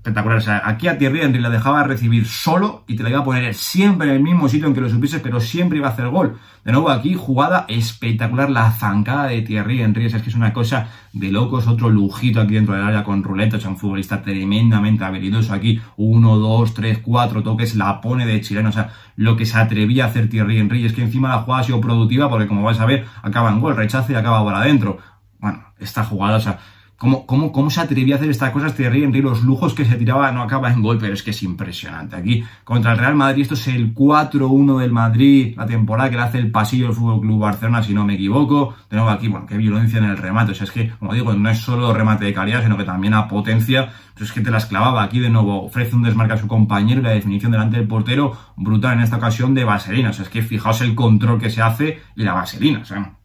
espectacular. 0.01 0.39
O 0.39 0.41
sea, 0.41 0.63
aquí 0.65 0.88
a 0.88 0.98
Thierry 0.98 1.22
Henry 1.22 1.39
la 1.39 1.51
dejaba 1.51 1.84
recibir 1.84 2.25
solo 2.25 2.84
y 2.88 2.96
te 2.96 3.03
la 3.03 3.12
iba 3.12 3.20
a 3.20 3.24
poner 3.24 3.53
siempre 3.53 4.08
en 4.10 4.15
el 4.15 4.24
mismo 4.24 4.50
sitio 4.50 4.67
en 4.67 4.74
que 4.74 4.81
lo 4.81 4.89
supieses, 4.89 5.22
pero 5.22 5.39
siempre 5.39 5.77
iba 5.77 5.89
a 5.89 5.91
hacer 5.91 6.10
gol. 6.10 6.39
De 6.65 6.72
nuevo 6.72 6.89
aquí, 6.89 7.13
jugada 7.13 7.65
espectacular, 7.67 8.50
la 8.50 8.72
zancada 8.72 9.27
de 9.27 9.41
Thierry 9.43 9.81
Henry. 9.81 10.05
es 10.05 10.22
que 10.22 10.29
es 10.29 10.36
una 10.36 10.53
cosa 10.53 10.88
de 11.13 11.31
locos, 11.31 11.67
otro 11.67 11.89
lujito 11.89 12.41
aquí 12.41 12.55
dentro 12.55 12.74
del 12.74 12.84
área 12.84 13.03
con 13.03 13.24
ruleta. 13.24 13.58
O 13.58 13.60
sea, 13.60 13.70
un 13.70 13.77
futbolista 13.77 14.24
tremendamente 14.24 15.03
habilidoso 15.03 15.53
aquí. 15.53 15.79
Uno, 15.98 16.38
dos, 16.38 16.74
tres, 16.74 17.00
cuatro 17.00 17.43
toques, 17.43 17.75
la 17.75 18.01
pone 18.01 18.25
de 18.25 18.41
chileno. 18.41 18.70
O 18.70 18.74
sea, 18.74 18.91
lo 19.15 19.38
que 19.38 19.46
se 19.46 19.60
atrevía 19.60 20.05
a 20.05 20.08
hacer 20.08 20.29
Thierry 20.29 20.58
Henry. 20.58 20.84
es 20.84 20.93
que 20.93 21.03
encima 21.03 21.29
la 21.29 21.39
jugada 21.39 21.62
ha 21.62 21.65
sido 21.65 21.79
productiva 21.79 22.27
porque, 22.27 22.48
como 22.48 22.63
vais 22.63 22.79
a 22.79 22.86
ver, 22.86 23.05
acaba 23.22 23.51
en 23.51 23.60
gol, 23.60 23.75
rechaza 23.75 24.12
y 24.12 24.15
acaba 24.15 24.43
por 24.43 24.55
adentro. 24.55 24.98
Bueno, 25.39 25.63
esta 25.79 26.03
jugada, 26.03 26.38
o 26.38 26.41
sea 26.41 26.60
¿Cómo, 27.01 27.25
cómo, 27.25 27.51
cómo 27.51 27.72
se 27.72 27.81
atrevía 27.81 28.13
a 28.13 28.17
hacer 28.20 28.29
estas 28.29 28.51
cosas? 28.51 28.75
Thierry 28.75 29.03
Henry, 29.03 29.24
los 29.24 29.41
lujos 29.41 29.74
que 29.74 29.86
se 29.86 29.96
tiraba 29.96 30.31
no 30.31 30.43
acaba 30.43 30.72
en 30.72 30.84
gol, 30.84 31.00
pero 31.00 31.15
es 31.15 31.24
que 31.24 31.31
es 31.31 31.41
impresionante. 31.41 32.15
Aquí, 32.15 32.43
contra 32.63 32.91
el 32.91 33.00
Real 33.00 33.15
Madrid, 33.15 33.41
esto 33.41 33.55
es 33.55 33.70
el 33.70 33.96
4-1 33.96 34.77
del 34.77 34.91
Madrid, 34.91 35.55
la 35.58 35.65
temporada 35.65 36.12
que 36.12 36.17
le 36.17 36.22
hace 36.22 36.38
el 36.38 36.51
pasillo 36.51 36.86
del 36.86 36.96
Fútbol 36.96 37.22
Club 37.22 37.39
Barcelona, 37.39 37.81
si 37.81 37.96
no 37.96 38.05
me 38.05 38.13
equivoco. 38.13 38.75
De 38.88 38.98
nuevo 38.98 39.10
aquí, 39.10 39.29
bueno, 39.29 39.48
qué 39.48 39.58
violencia 39.58 39.98
en 39.98 40.05
el 40.05 40.17
remate. 40.17 40.51
O 40.51 40.53
sea, 40.53 40.65
es 40.65 40.70
que, 40.70 40.91
como 40.91 41.15
digo, 41.15 41.34
no 41.34 41.50
es 41.50 41.58
solo 41.58 41.91
remate 41.91 42.25
de 42.25 42.36
calidad, 42.36 42.62
sino 42.62 42.77
que 42.77 42.84
también 42.84 43.15
a 43.15 43.27
potencia. 43.27 43.91
Entonces, 44.10 44.27
es 44.27 44.31
que 44.34 44.41
te 44.41 44.51
las 44.51 44.67
clavaba. 44.67 45.01
Aquí, 45.01 45.20
de 45.20 45.31
nuevo, 45.31 45.63
ofrece 45.63 45.96
un 45.96 46.03
desmarque 46.03 46.34
a 46.34 46.38
su 46.38 46.48
compañero 46.48 47.01
y 47.01 47.03
la 47.03 47.10
definición 47.10 47.51
delante 47.51 47.77
del 47.77 47.88
portero, 47.88 48.38
brutal 48.55 48.93
en 48.98 49.00
esta 49.00 49.17
ocasión 49.17 49.55
de 49.55 49.63
vaselina. 49.63 50.12
O 50.12 50.13
sea, 50.13 50.25
es 50.25 50.29
que 50.29 50.43
fijaos 50.43 50.81
el 50.81 50.93
control 50.93 51.39
que 51.39 51.50
se 51.50 51.63
hace 51.63 52.00
y 52.15 52.22
la 52.22 52.34
vaselina. 52.34 52.81
O 52.81 52.86
sea, 52.86 53.15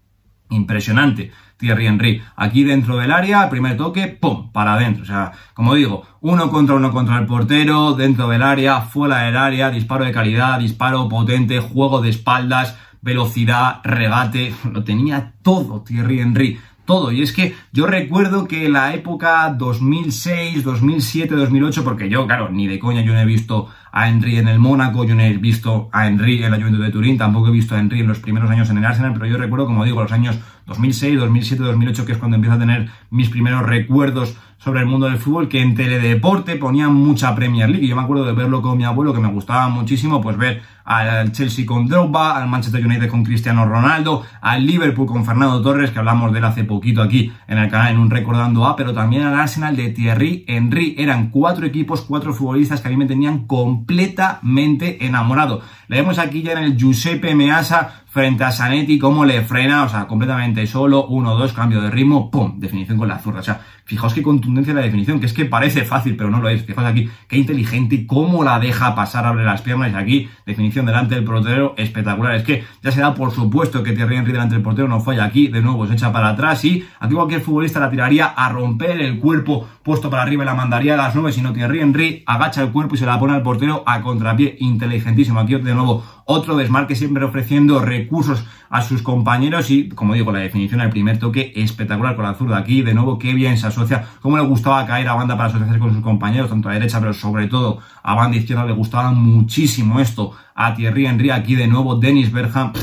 impresionante. 0.49 1.31
Thierry 1.57 1.87
Henry. 1.87 2.23
Aquí 2.37 2.65
dentro 2.65 2.97
del 2.97 3.13
área, 3.13 3.49
primer 3.49 3.77
toque, 3.77 4.09
¡pum! 4.09 4.51
para 4.53 4.75
adentro. 4.75 5.03
O 5.03 5.07
sea, 5.07 5.33
como 5.55 5.75
digo, 5.75 6.05
uno 6.21 6.51
contra 6.51 6.75
uno 6.75 6.93
contra 6.93 7.19
el 7.19 7.27
portero, 7.27 7.95
dentro 7.95 8.29
del 8.29 8.43
área, 8.43 8.81
fuera 8.83 9.23
del 9.23 9.37
área, 9.37 9.71
disparo 9.71 10.05
de 10.05 10.13
calidad, 10.13 10.59
disparo 10.59 11.09
potente, 11.09 11.61
juego 11.61 12.01
de 12.01 12.11
espaldas, 12.11 12.77
velocidad, 13.01 13.81
regate, 13.85 14.55
lo 14.73 14.85
tenía 14.85 15.33
todo 15.43 15.83
Thierry 15.83 16.21
Henry 16.21 16.59
todo. 16.87 17.13
Y 17.13 17.21
es 17.21 17.33
que 17.33 17.55
yo 17.73 17.87
recuerdo 17.87 18.47
que 18.47 18.69
la 18.71 18.95
época 18.95 19.55
2006, 19.59 20.65
2007, 20.65 21.35
2008, 21.35 21.85
porque 21.85 22.09
yo, 22.09 22.27
claro, 22.27 22.49
ni 22.49 22.67
de 22.67 22.79
coña 22.79 23.03
yo 23.03 23.13
no 23.13 23.21
he 23.21 23.27
visto 23.27 23.69
a 23.93 24.09
Henry 24.09 24.39
en 24.39 24.49
el 24.49 24.59
Mónaco, 24.59 25.05
yo 25.05 25.15
no 25.15 25.23
he 25.23 25.37
visto 25.37 25.91
a 25.93 26.07
Henry 26.07 26.43
en 26.43 26.51
la 26.51 26.57
Juventud 26.57 26.83
de 26.83 26.91
Turín, 26.91 27.19
tampoco 27.19 27.49
he 27.49 27.53
visto 27.53 27.75
a 27.75 27.81
Henry 27.81 28.01
en 28.01 28.09
los 28.09 28.21
primeros 28.21 28.51
años 28.51 28.71
en 28.71 28.79
el 28.79 28.85
Arsenal, 28.85 29.13
pero 29.13 29.27
yo 29.27 29.37
recuerdo, 29.37 29.67
como 29.67 29.85
digo, 29.85 30.03
los 30.03 30.13
años 30.13 30.39
2006, 30.67 31.19
2007, 31.19 31.63
2008, 31.63 32.05
que 32.05 32.13
es 32.13 32.19
cuando 32.19 32.37
empiezo 32.37 32.57
a 32.57 32.59
tener 32.59 32.91
mis 33.11 33.29
primeros 33.31 33.63
recuerdos 33.63 34.37
sobre 34.67 34.81
el 34.81 34.87
mundo 34.87 35.07
del 35.07 35.19
fútbol, 35.19 35.49
que 35.49 35.63
en 35.63 35.77
Teledeporte 35.77 36.57
ponían 36.57 36.93
mucha 36.93 37.33
Premier 37.37 37.71
League. 37.71 37.87
Yo 37.87 37.95
me 37.95 38.03
acuerdo 38.03 38.25
de 38.25 38.33
verlo 38.33 38.61
con 38.61 38.77
mi 38.77 38.83
abuelo, 38.83 39.15
que 39.15 39.21
me 39.21 39.29
gustaba 39.29 39.69
muchísimo, 39.69 40.21
pues 40.21 40.37
ver 40.37 40.61
al 40.85 41.31
Chelsea 41.31 41.65
con 41.65 41.87
Drogba, 41.87 42.37
al 42.37 42.49
Manchester 42.49 42.85
United 42.85 43.09
con 43.09 43.23
Cristiano 43.23 43.65
Ronaldo, 43.65 44.25
al 44.41 44.67
Liverpool 44.67 45.07
con 45.07 45.25
Fernando 45.25 45.63
Torres, 45.63 45.93
que 45.93 46.01
hablamos 46.01 46.33
de 46.33 46.39
él 46.41 46.45
hace 46.45 46.65
poquito 46.65 47.01
aquí 47.01 47.33
en 47.47 47.59
el 47.59 47.71
canal 47.71 47.93
en 47.93 48.01
un 48.01 48.11
Recordando 48.11 48.67
A, 48.67 48.75
pero 48.75 48.93
también 48.93 49.23
al 49.23 49.39
Arsenal 49.39 49.77
de 49.77 49.91
Thierry 49.91 50.45
Henry. 50.49 50.97
Eran 50.99 51.31
cuatro 51.31 51.65
equipos, 51.65 52.03
cuatro 52.03 52.35
futbolistas 52.35 52.81
que 52.81 52.89
a 52.89 52.91
mí 52.91 52.97
me 52.97 53.07
tenían 53.07 53.47
completamente 53.47 55.07
enamorado. 55.07 55.61
Le 55.87 55.99
vemos 55.99 56.19
aquí 56.19 56.43
ya 56.43 56.53
en 56.53 56.59
el 56.59 56.77
Giuseppe 56.77 57.37
Measa 57.37 58.03
frente 58.17 58.45
a 58.45 58.51
Sanetti, 58.51 58.99
cómo 58.99 59.27
le 59.27 59.43
frena, 59.43 59.85
o 59.85 59.89
sea, 59.91 60.07
completamente 60.07 60.67
solo, 60.67 61.07
uno, 61.07 61.37
dos, 61.37 61.53
cambio 61.53 61.83
de 61.83 61.91
ritmo, 61.91 62.31
pum, 62.31 62.59
definición 62.59 62.97
con 62.97 63.09
la 63.09 63.19
zurda. 63.19 63.41
O 63.41 63.43
sea, 63.43 63.61
fijaos 63.87 64.13
qué 64.13 64.23
contundencia 64.23 64.75
la 64.75 64.83
definición, 64.83 65.21
que 65.21 65.27
es 65.27 65.33
que 65.33 65.45
parece 65.45 65.85
fácil, 65.85 66.17
pero 66.17 66.29
no 66.29 66.41
lo 66.41 66.49
es. 66.49 66.65
Fijaos 66.65 66.87
aquí, 66.87 67.09
qué 67.29 67.39
inteligente, 67.39 68.07
cómo 68.07 68.45
la 68.45 68.59
deja 68.59 68.95
pasar, 68.95 69.25
abre 69.25 69.45
las 69.45 69.63
piernas, 69.63 69.95
aquí, 69.95 70.29
definición 70.45 70.85
delante 70.87 71.15
del 71.15 71.25
portero, 71.25 71.75
espectacular. 71.79 72.35
Es 72.35 72.43
que 72.43 72.65
ya 72.83 72.91
se 72.91 73.01
da 73.01 73.15
por 73.15 73.31
supuesto 73.31 73.83
que 73.83 73.93
Thierry 73.93 74.17
Henry 74.17 74.33
delante 74.33 74.57
del 74.57 74.63
portero 74.63 74.89
no 74.89 75.01
falla 75.01 75.25
aquí, 75.25 75.49
de 75.49 75.63
nuevo 75.63 75.87
se 75.87 75.95
echa 75.95 76.13
para 76.13 76.31
atrás 76.31 76.65
y 76.65 76.85
aquí 76.99 77.15
cualquier 77.15 77.41
futbolista 77.41 77.79
la 77.79 77.91
tiraría 77.91 78.27
a 78.27 78.49
romper 78.49 79.01
el 79.01 79.19
cuerpo 79.19 79.69
puesto 79.83 80.11
para 80.11 80.25
arriba 80.25 80.43
y 80.43 80.47
la 80.47 80.55
mandaría 80.55 80.95
a 80.95 80.97
las 80.97 81.15
nubes, 81.15 81.37
sino 81.37 81.53
Thierry 81.53 81.81
Henry 81.81 82.25
agacha 82.27 82.63
el 82.63 82.71
cuerpo 82.73 82.97
y 82.97 82.99
se 82.99 83.07
la 83.07 83.19
pone 83.21 83.35
al 83.35 83.43
portero 83.43 83.85
a 83.87 84.03
contrapié, 84.03 84.57
inteligentísimo. 84.59 85.39
Aquí 85.39 85.55
de 85.55 85.75
nuevo 85.75 86.03
otro 86.27 86.57
desmarque 86.57 86.97
siempre 86.97 87.25
ofreciendo 87.25 87.81
recursos 87.81 88.45
a 88.69 88.83
sus 88.83 89.01
compañeros 89.01 89.71
y, 89.71 89.89
como 89.89 90.15
digo, 90.15 90.33
la 90.33 90.41
definición 90.41 90.81
al 90.81 90.91
primer 90.91 91.19
toque 91.19 91.53
espectacular 91.55 92.17
con 92.17 92.25
la 92.25 92.35
zurda 92.35 92.59
aquí, 92.59 92.83
de 92.83 92.95
nuevo, 92.95 93.19
qué 93.19 93.33
bien 93.33 93.57
se 93.57 93.69
asocia, 93.69 94.05
cómo 94.21 94.37
le 94.37 94.43
gustaba 94.45 94.85
caer 94.87 95.07
a 95.09 95.15
banda 95.15 95.37
para 95.37 95.51
asociarse 95.51 95.79
con 95.79 95.95
sus 95.95 96.03
compañeros, 96.03 96.51
tanto 96.51 96.69
a 96.69 96.73
derecha, 96.73 96.99
pero 96.99 97.15
sobre 97.15 97.47
todo 97.47 97.79
a 98.03 98.15
banda 98.15 98.37
izquierda 98.37 98.67
le 98.67 98.73
gustaba 98.73 99.13
muchísimo 99.13 100.01
esto, 100.01 100.33
a 100.55 100.75
Thierry 100.75 101.07
Henry 101.07 101.31
aquí 101.31 101.55
de 101.55 101.69
nuevo, 101.69 101.95
Dennis 101.95 102.33
Berghamp, 102.33 102.77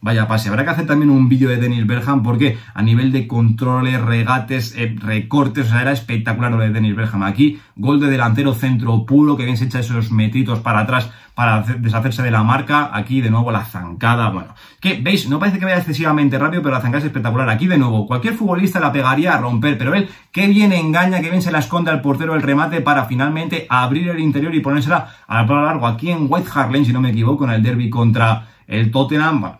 Vaya 0.00 0.28
pase, 0.28 0.48
habrá 0.48 0.62
que 0.62 0.70
hacer 0.70 0.86
también 0.86 1.10
un 1.10 1.28
vídeo 1.28 1.48
de 1.48 1.56
Dennis 1.56 1.84
Berghamp 1.84 2.22
porque 2.22 2.56
a 2.72 2.82
nivel 2.82 3.10
de 3.10 3.26
controles, 3.26 4.00
regates, 4.00 4.72
eh, 4.76 4.94
recortes, 4.96 5.66
o 5.66 5.70
sea, 5.70 5.82
era 5.82 5.90
espectacular 5.90 6.52
lo 6.52 6.58
de 6.58 6.70
Dennis 6.70 6.94
Berghamp. 6.94 7.24
Aquí, 7.24 7.60
gol 7.74 7.98
de 7.98 8.08
delantero 8.08 8.54
centro 8.54 9.04
puro, 9.04 9.36
que 9.36 9.44
bien 9.44 9.56
se 9.56 9.64
echa 9.64 9.80
esos 9.80 10.12
metitos 10.12 10.60
para 10.60 10.80
atrás 10.80 11.10
para 11.34 11.62
deshacerse 11.62 12.22
de 12.22 12.30
la 12.30 12.44
marca. 12.44 12.90
Aquí, 12.92 13.20
de 13.20 13.30
nuevo, 13.30 13.50
la 13.50 13.64
zancada. 13.64 14.30
Bueno, 14.30 14.54
que 14.80 15.00
veis, 15.02 15.28
no 15.28 15.40
parece 15.40 15.58
que 15.58 15.64
vaya 15.64 15.78
excesivamente 15.78 16.38
rápido, 16.38 16.62
pero 16.62 16.76
la 16.76 16.80
zancada 16.80 16.98
es 16.98 17.06
espectacular. 17.06 17.48
Aquí, 17.48 17.66
de 17.66 17.78
nuevo, 17.78 18.06
cualquier 18.06 18.34
futbolista 18.34 18.78
la 18.78 18.92
pegaría 18.92 19.34
a 19.34 19.38
romper, 19.38 19.78
pero 19.78 19.94
él, 19.94 20.08
qué 20.30 20.46
bien 20.46 20.72
engaña, 20.72 21.20
qué 21.20 21.30
bien 21.30 21.42
se 21.42 21.50
la 21.50 21.58
esconde 21.58 21.90
al 21.90 22.02
portero 22.02 22.36
el 22.36 22.42
remate 22.42 22.80
para 22.82 23.06
finalmente 23.06 23.66
abrir 23.68 24.08
el 24.10 24.20
interior 24.20 24.54
y 24.54 24.60
ponérsela 24.60 25.08
a 25.26 25.42
la 25.42 25.62
largo. 25.62 25.88
Aquí 25.88 26.10
en 26.10 26.26
White 26.28 26.48
Hart 26.54 26.70
Lane, 26.70 26.84
si 26.84 26.92
no 26.92 27.00
me 27.00 27.10
equivoco, 27.10 27.44
en 27.44 27.50
el 27.50 27.62
derby 27.64 27.90
contra 27.90 28.46
el 28.68 28.90
Tottenham 28.90 29.58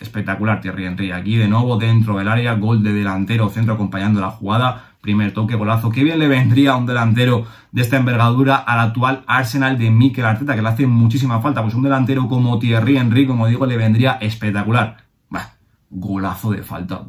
espectacular 0.00 0.60
Thierry 0.60 0.86
Henry. 0.86 1.12
Aquí 1.12 1.36
de 1.36 1.48
nuevo 1.48 1.76
dentro 1.76 2.18
del 2.18 2.28
área, 2.28 2.54
gol 2.54 2.82
de 2.82 2.92
delantero 2.92 3.48
centro 3.48 3.74
acompañando 3.74 4.20
la 4.20 4.30
jugada. 4.30 4.90
Primer 5.00 5.32
toque, 5.34 5.54
golazo. 5.54 5.90
Qué 5.90 6.02
bien 6.02 6.18
le 6.18 6.28
vendría 6.28 6.72
a 6.72 6.76
un 6.76 6.86
delantero 6.86 7.46
de 7.72 7.82
esta 7.82 7.98
envergadura 7.98 8.56
al 8.56 8.80
actual 8.80 9.22
Arsenal 9.26 9.78
de 9.78 9.90
Mikel 9.90 10.24
Arteta, 10.24 10.54
que 10.54 10.62
le 10.62 10.68
hace 10.68 10.86
muchísima 10.86 11.40
falta. 11.40 11.62
Pues 11.62 11.74
un 11.74 11.82
delantero 11.82 12.26
como 12.28 12.58
Thierry 12.58 12.96
Henry, 12.96 13.26
como 13.26 13.46
digo, 13.46 13.66
le 13.66 13.76
vendría 13.76 14.12
espectacular. 14.12 15.04
Bah, 15.28 15.56
golazo 15.90 16.52
de 16.52 16.62
falta. 16.62 17.02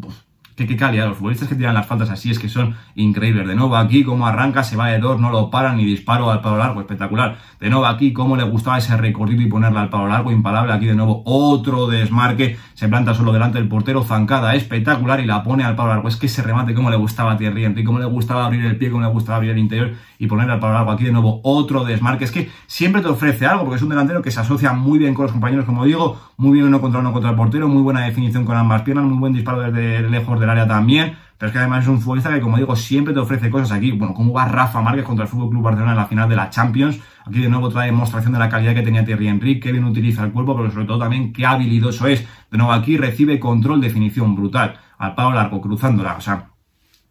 Qué, 0.56 0.66
qué 0.68 0.76
calidad. 0.78 1.08
Los 1.08 1.18
futbolistas 1.18 1.50
que 1.50 1.56
tiran 1.56 1.74
las 1.74 1.86
faltas 1.86 2.10
así 2.10 2.32
es 2.32 2.40
que 2.40 2.50
son 2.50 2.76
increíbles. 2.96 3.48
De 3.48 3.56
nuevo 3.56 3.76
aquí, 3.76 4.04
como 4.04 4.26
arranca, 4.28 4.64
se 4.64 4.76
va 4.76 4.88
de 4.88 5.00
dos, 5.00 5.20
no 5.20 5.30
lo 5.30 5.50
paran 5.50 5.78
ni 5.78 5.86
disparo 5.86 6.32
al 6.32 6.42
palo 6.42 6.58
largo. 6.58 6.82
Espectacular. 6.82 7.38
De 7.60 7.70
nuevo 7.70 7.86
aquí, 7.86 8.14
cómo 8.14 8.36
le 8.36 8.44
gustaba 8.44 8.78
ese 8.78 8.96
recorrido 8.98 9.42
y 9.42 9.48
ponerle 9.48 9.80
al 9.80 9.90
palo 9.90 10.08
largo. 10.08 10.32
Imparable. 10.32 10.74
Aquí 10.74 10.86
de 10.86 10.96
nuevo 10.96 11.22
otro 11.26 11.88
desmarque. 11.88 12.58
Se 12.74 12.88
planta 12.88 13.14
solo 13.14 13.32
delante 13.32 13.58
del 13.58 13.68
portero. 13.68 14.04
Zancada 14.04 14.56
espectacular 14.56 15.20
y 15.20 15.26
la 15.26 15.44
pone 15.44 15.64
al 15.64 15.76
palo 15.76 15.90
largo. 15.90 16.08
Es 16.08 16.18
que 16.18 16.28
ese 16.28 16.42
remate, 16.42 16.74
como 16.74 16.90
le 16.90 16.98
gustaba 16.98 17.34
a 17.34 17.38
Thierry 17.38 17.66
Henry, 17.66 17.84
cómo 17.84 18.00
le 18.00 18.06
gustaba 18.06 18.46
abrir 18.46 18.66
el 18.66 18.78
pie, 18.78 18.90
cómo 18.92 19.04
le 19.04 19.10
gustaba 19.10 19.38
abrir 19.38 19.52
el 19.52 19.58
interior 19.58 19.94
y 20.20 20.28
ponerle 20.28 20.54
al 20.54 20.60
palo 20.60 20.74
largo. 20.74 20.92
Aquí 20.92 21.04
de 21.04 21.12
nuevo 21.12 21.42
otro 21.44 21.84
desmarque. 21.84 22.26
Es 22.26 22.32
que 22.32 22.50
siempre 22.68 23.02
te 23.02 23.08
ofrece 23.08 23.46
algo 23.46 23.64
porque 23.64 23.78
es 23.78 23.82
un 23.82 23.90
delantero 23.90 24.22
que 24.22 24.32
se 24.32 24.40
asocia 24.40 24.74
muy 24.74 25.00
bien 25.00 25.14
con 25.14 25.24
los 25.24 25.32
compañeros, 25.32 25.66
como 25.66 25.86
digo. 25.86 26.20
Muy 26.38 26.54
bien 26.54 26.66
uno 26.66 26.82
contra 26.82 27.00
uno 27.00 27.14
contra 27.14 27.32
el 27.32 27.36
portero. 27.36 27.68
Muy 27.68 27.82
buena 27.82 28.02
definición 28.02 28.46
con 28.46 28.58
ambas 28.58 28.82
piernas. 28.82 29.06
Muy 29.06 29.18
buen 29.18 29.34
disparo 29.34 29.62
desde 29.62 30.10
lejos 30.10 30.40
área 30.50 30.68
también. 30.68 31.18
Pero 31.38 31.50
es 31.50 31.54
que 31.54 31.60
además 31.60 31.84
es 31.84 31.90
un 31.90 32.00
futbolista 32.00 32.34
que, 32.34 32.40
como 32.40 32.58
digo, 32.58 32.76
siempre 32.76 33.14
te 33.14 33.20
ofrece 33.20 33.50
cosas 33.50 33.72
aquí. 33.74 33.92
Bueno, 33.92 34.14
cómo 34.14 34.34
va 34.34 34.46
Rafa 34.46 34.82
Márquez 34.82 35.04
contra 35.04 35.26
el 35.26 35.30
Fútbol 35.30 35.50
Club 35.50 35.64
Barcelona 35.64 35.92
en 35.92 35.98
la 35.98 36.06
final 36.06 36.30
de 36.30 36.36
la 36.36 36.50
Champions. 36.50 37.00
Aquí 37.26 37.40
de 37.40 37.50
nuevo 37.50 37.68
otra 37.68 37.82
demostración 37.82 38.32
de 38.32 38.40
la 38.40 38.48
calidad 38.48 38.74
que 38.74 38.84
tenía 38.84 39.04
Thierry 39.04 39.28
Henry, 39.28 39.60
que 39.60 39.72
bien 39.72 39.84
utiliza 39.84 40.24
el 40.24 40.32
cuerpo, 40.32 40.56
pero 40.56 40.72
sobre 40.72 40.86
todo 40.86 41.00
también 41.00 41.34
qué 41.34 41.46
habilidoso 41.46 42.08
es. 42.08 42.26
De 42.50 42.58
nuevo 42.58 42.72
aquí 42.72 42.98
recibe 42.98 43.40
control, 43.40 43.82
definición 43.82 44.36
brutal. 44.36 44.80
Al 44.98 45.14
palo 45.14 45.34
largo, 45.34 45.60
cruzándola. 45.60 46.16
O 46.16 46.22
sea, 46.22 46.52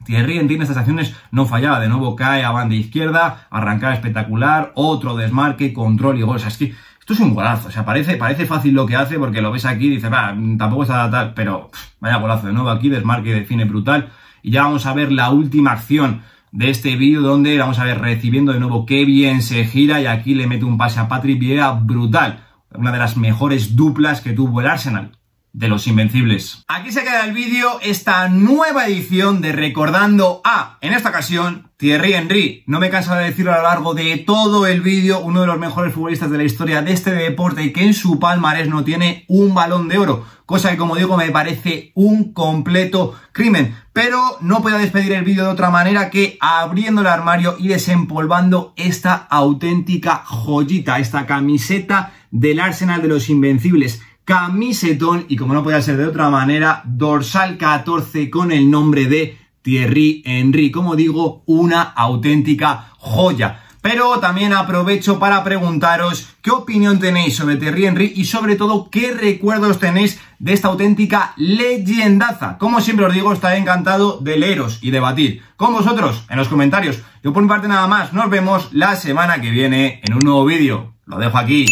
Thierry 0.05 0.39
en 0.39 0.51
estas 0.63 0.79
acciones 0.79 1.15
no 1.31 1.45
fallaba. 1.45 1.81
De 1.81 1.89
nuevo 1.89 2.17
cae 2.17 2.45
a 2.45 2.51
banda 2.51 2.75
izquierda, 2.75 3.47
arrancar 3.51 3.93
espectacular, 3.93 4.73
otro 4.75 5.17
desmarque, 5.17 5.75
control 5.75 6.19
y 6.19 6.23
gol. 6.23 6.37
O 6.37 6.39
sea, 6.39 6.49
es 6.49 6.57
que 6.57 6.75
esto 7.05 7.13
es 7.13 7.21
un 7.21 7.35
golazo, 7.35 7.69
o 7.69 7.71
sea, 7.71 7.85
parece, 7.85 8.17
parece 8.17 8.47
fácil 8.47 8.73
lo 8.73 8.87
que 8.87 8.97
hace 8.97 9.19
porque 9.19 9.43
lo 9.43 9.53
ves 9.53 9.67
aquí 9.67 9.89
y 9.89 9.97
dices, 9.97 10.11
va, 10.11 10.35
tampoco 10.57 10.85
está 10.85 11.11
tal, 11.11 11.35
pero 11.35 11.71
vaya 12.01 12.17
golazo 12.17 12.47
de 12.47 12.55
nuevo 12.55 12.71
aquí, 12.71 12.89
desmarque 12.89 13.35
define 13.35 13.67
brutal. 13.67 14.09
Y 14.43 14.53
ya 14.53 14.63
vamos 14.63 14.87
a 14.87 14.95
ver 14.95 15.13
la 15.13 15.29
última 15.29 15.73
acción 15.73 16.23
de 16.51 16.71
este 16.71 16.97
vídeo 16.97 17.21
donde 17.21 17.59
vamos 17.59 17.79
a 17.79 17.85
ver 17.85 18.01
recibiendo 18.01 18.55
de 18.55 18.59
nuevo 18.59 18.87
qué 18.87 19.05
bien 19.05 19.43
se 19.43 19.67
gira 19.67 20.01
y 20.01 20.07
aquí 20.07 20.35
le 20.35 20.47
mete 20.47 20.65
un 20.65 20.79
pase 20.79 20.99
a 20.99 21.07
Patrick 21.07 21.39
Vieira 21.39 21.73
brutal. 21.73 22.47
Una 22.73 22.91
de 22.91 22.99
las 22.99 23.19
mejores 23.19 23.77
duplas 23.77 24.23
que 24.23 24.33
tuvo 24.33 24.63
el 24.63 24.67
Arsenal 24.69 25.11
de 25.55 25.69
los 25.69 25.87
Invencibles. 25.87 26.65
Aquí 26.67 26.91
se 26.91 27.05
queda 27.05 27.25
el 27.25 27.33
vídeo, 27.33 27.79
esta 27.81 28.29
nueva 28.29 28.87
edición 28.87 29.41
de 29.41 29.53
Recordando 29.53 30.43
a, 30.45 30.79
en 30.81 30.93
esta 30.93 31.11
ocasión, 31.11 31.71
Thierry 31.77 32.15
Henry. 32.15 32.65
No 32.67 32.81
me 32.81 32.91
canso 32.91 33.15
de 33.15 33.25
decirlo 33.25 33.53
a 33.53 33.59
lo 33.59 33.63
largo 33.63 33.95
de 33.95 34.17
todo 34.19 34.67
el 34.67 34.81
vídeo, 34.81 35.21
uno 35.21 35.43
de 35.43 35.47
los 35.47 35.59
mejores 35.59 35.95
futbolistas 35.95 36.31
de 36.31 36.39
la 36.39 36.45
historia 36.45 36.83
de 36.83 36.93
este 36.93 37.13
deporte 37.13 37.73
que 37.73 37.85
en 37.85 37.95
su 37.95 38.19
palmarés 38.19 38.69
no 38.69 38.83
tiene 38.83 39.25
un 39.29 39.55
balón 39.55 39.89
de 39.89 39.99
oro. 39.99 40.27
Cosa 40.45 40.71
que, 40.71 40.77
como 40.77 40.97
digo, 40.97 41.17
me 41.17 41.31
parece 41.31 41.93
un 41.95 42.33
completo 42.35 43.15
crimen. 43.33 43.77
Pero 43.93 44.21
no 44.41 44.61
puedo 44.61 44.77
despedir 44.77 45.13
el 45.13 45.25
vídeo 45.25 45.45
de 45.45 45.51
otra 45.51 45.71
manera 45.71 46.11
que 46.11 46.37
abriendo 46.41 47.01
el 47.01 47.07
armario 47.07 47.57
y 47.59 47.69
desempolvando 47.69 48.75
esta 48.77 49.15
auténtica 49.15 50.17
joyita, 50.27 50.99
esta 50.99 51.27
camiseta 51.27 52.13
del 52.33 52.59
Arsenal 52.59 53.01
de 53.01 53.09
los 53.09 53.31
Invencibles 53.31 54.03
camisetón 54.25 55.27
y 55.29 55.37
como 55.37 55.55
no 55.55 55.63
puede 55.63 55.81
ser 55.83 55.97
de 55.97 56.07
otra 56.07 56.31
manera, 56.31 56.83
dorsal 56.85 57.57
14 57.57 58.31
con 58.31 58.53
el 58.53 58.71
nombre 58.71 59.07
de 59.07 59.39
Thierry 59.63 60.23
Henry. 60.25 60.71
Como 60.71 60.97
digo, 60.97 61.43
una 61.47 61.83
auténtica 61.83 62.91
joya. 62.99 63.61
Pero 63.85 64.19
también 64.19 64.55
aprovecho 64.55 65.19
para 65.19 65.45
preguntaros 65.45 66.29
qué 66.41 66.51
opinión 66.51 67.01
tenéis 67.01 67.37
sobre 67.37 67.57
Thierry 67.57 67.85
Henry 67.85 68.13
y 68.17 68.25
sobre 68.25 68.57
todo 68.57 68.89
qué 68.91 69.13
recuerdos 69.13 69.79
tenéis 69.79 70.19
de 70.39 70.55
esta 70.55 70.69
auténtica 70.69 71.35
leyendaza. 71.37 72.57
Como 72.57 72.81
siempre 72.81 73.05
os 73.05 73.13
digo, 73.13 73.31
estaré 73.31 73.59
encantado 73.59 74.21
de 74.23 74.39
leeros 74.39 74.79
y 74.81 74.91
debatir 74.91 75.43
con 75.57 75.75
vosotros 75.75 76.25
en 76.31 76.39
los 76.39 76.49
comentarios. 76.49 77.03
Yo 77.23 77.35
por 77.35 77.43
mi 77.43 77.49
parte 77.51 77.69
nada 77.69 77.87
más, 77.87 78.15
nos 78.15 78.31
vemos 78.31 78.71
la 78.73 78.97
semana 78.97 79.43
que 79.43 79.51
viene 79.51 80.01
en 80.03 80.15
un 80.15 80.21
nuevo 80.21 80.47
vídeo. 80.47 80.95
Lo 81.05 81.19
dejo 81.19 81.37
aquí. 81.37 81.67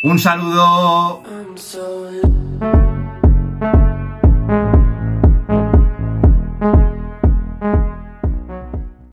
Un 0.00 0.16
saludo. 0.16 1.22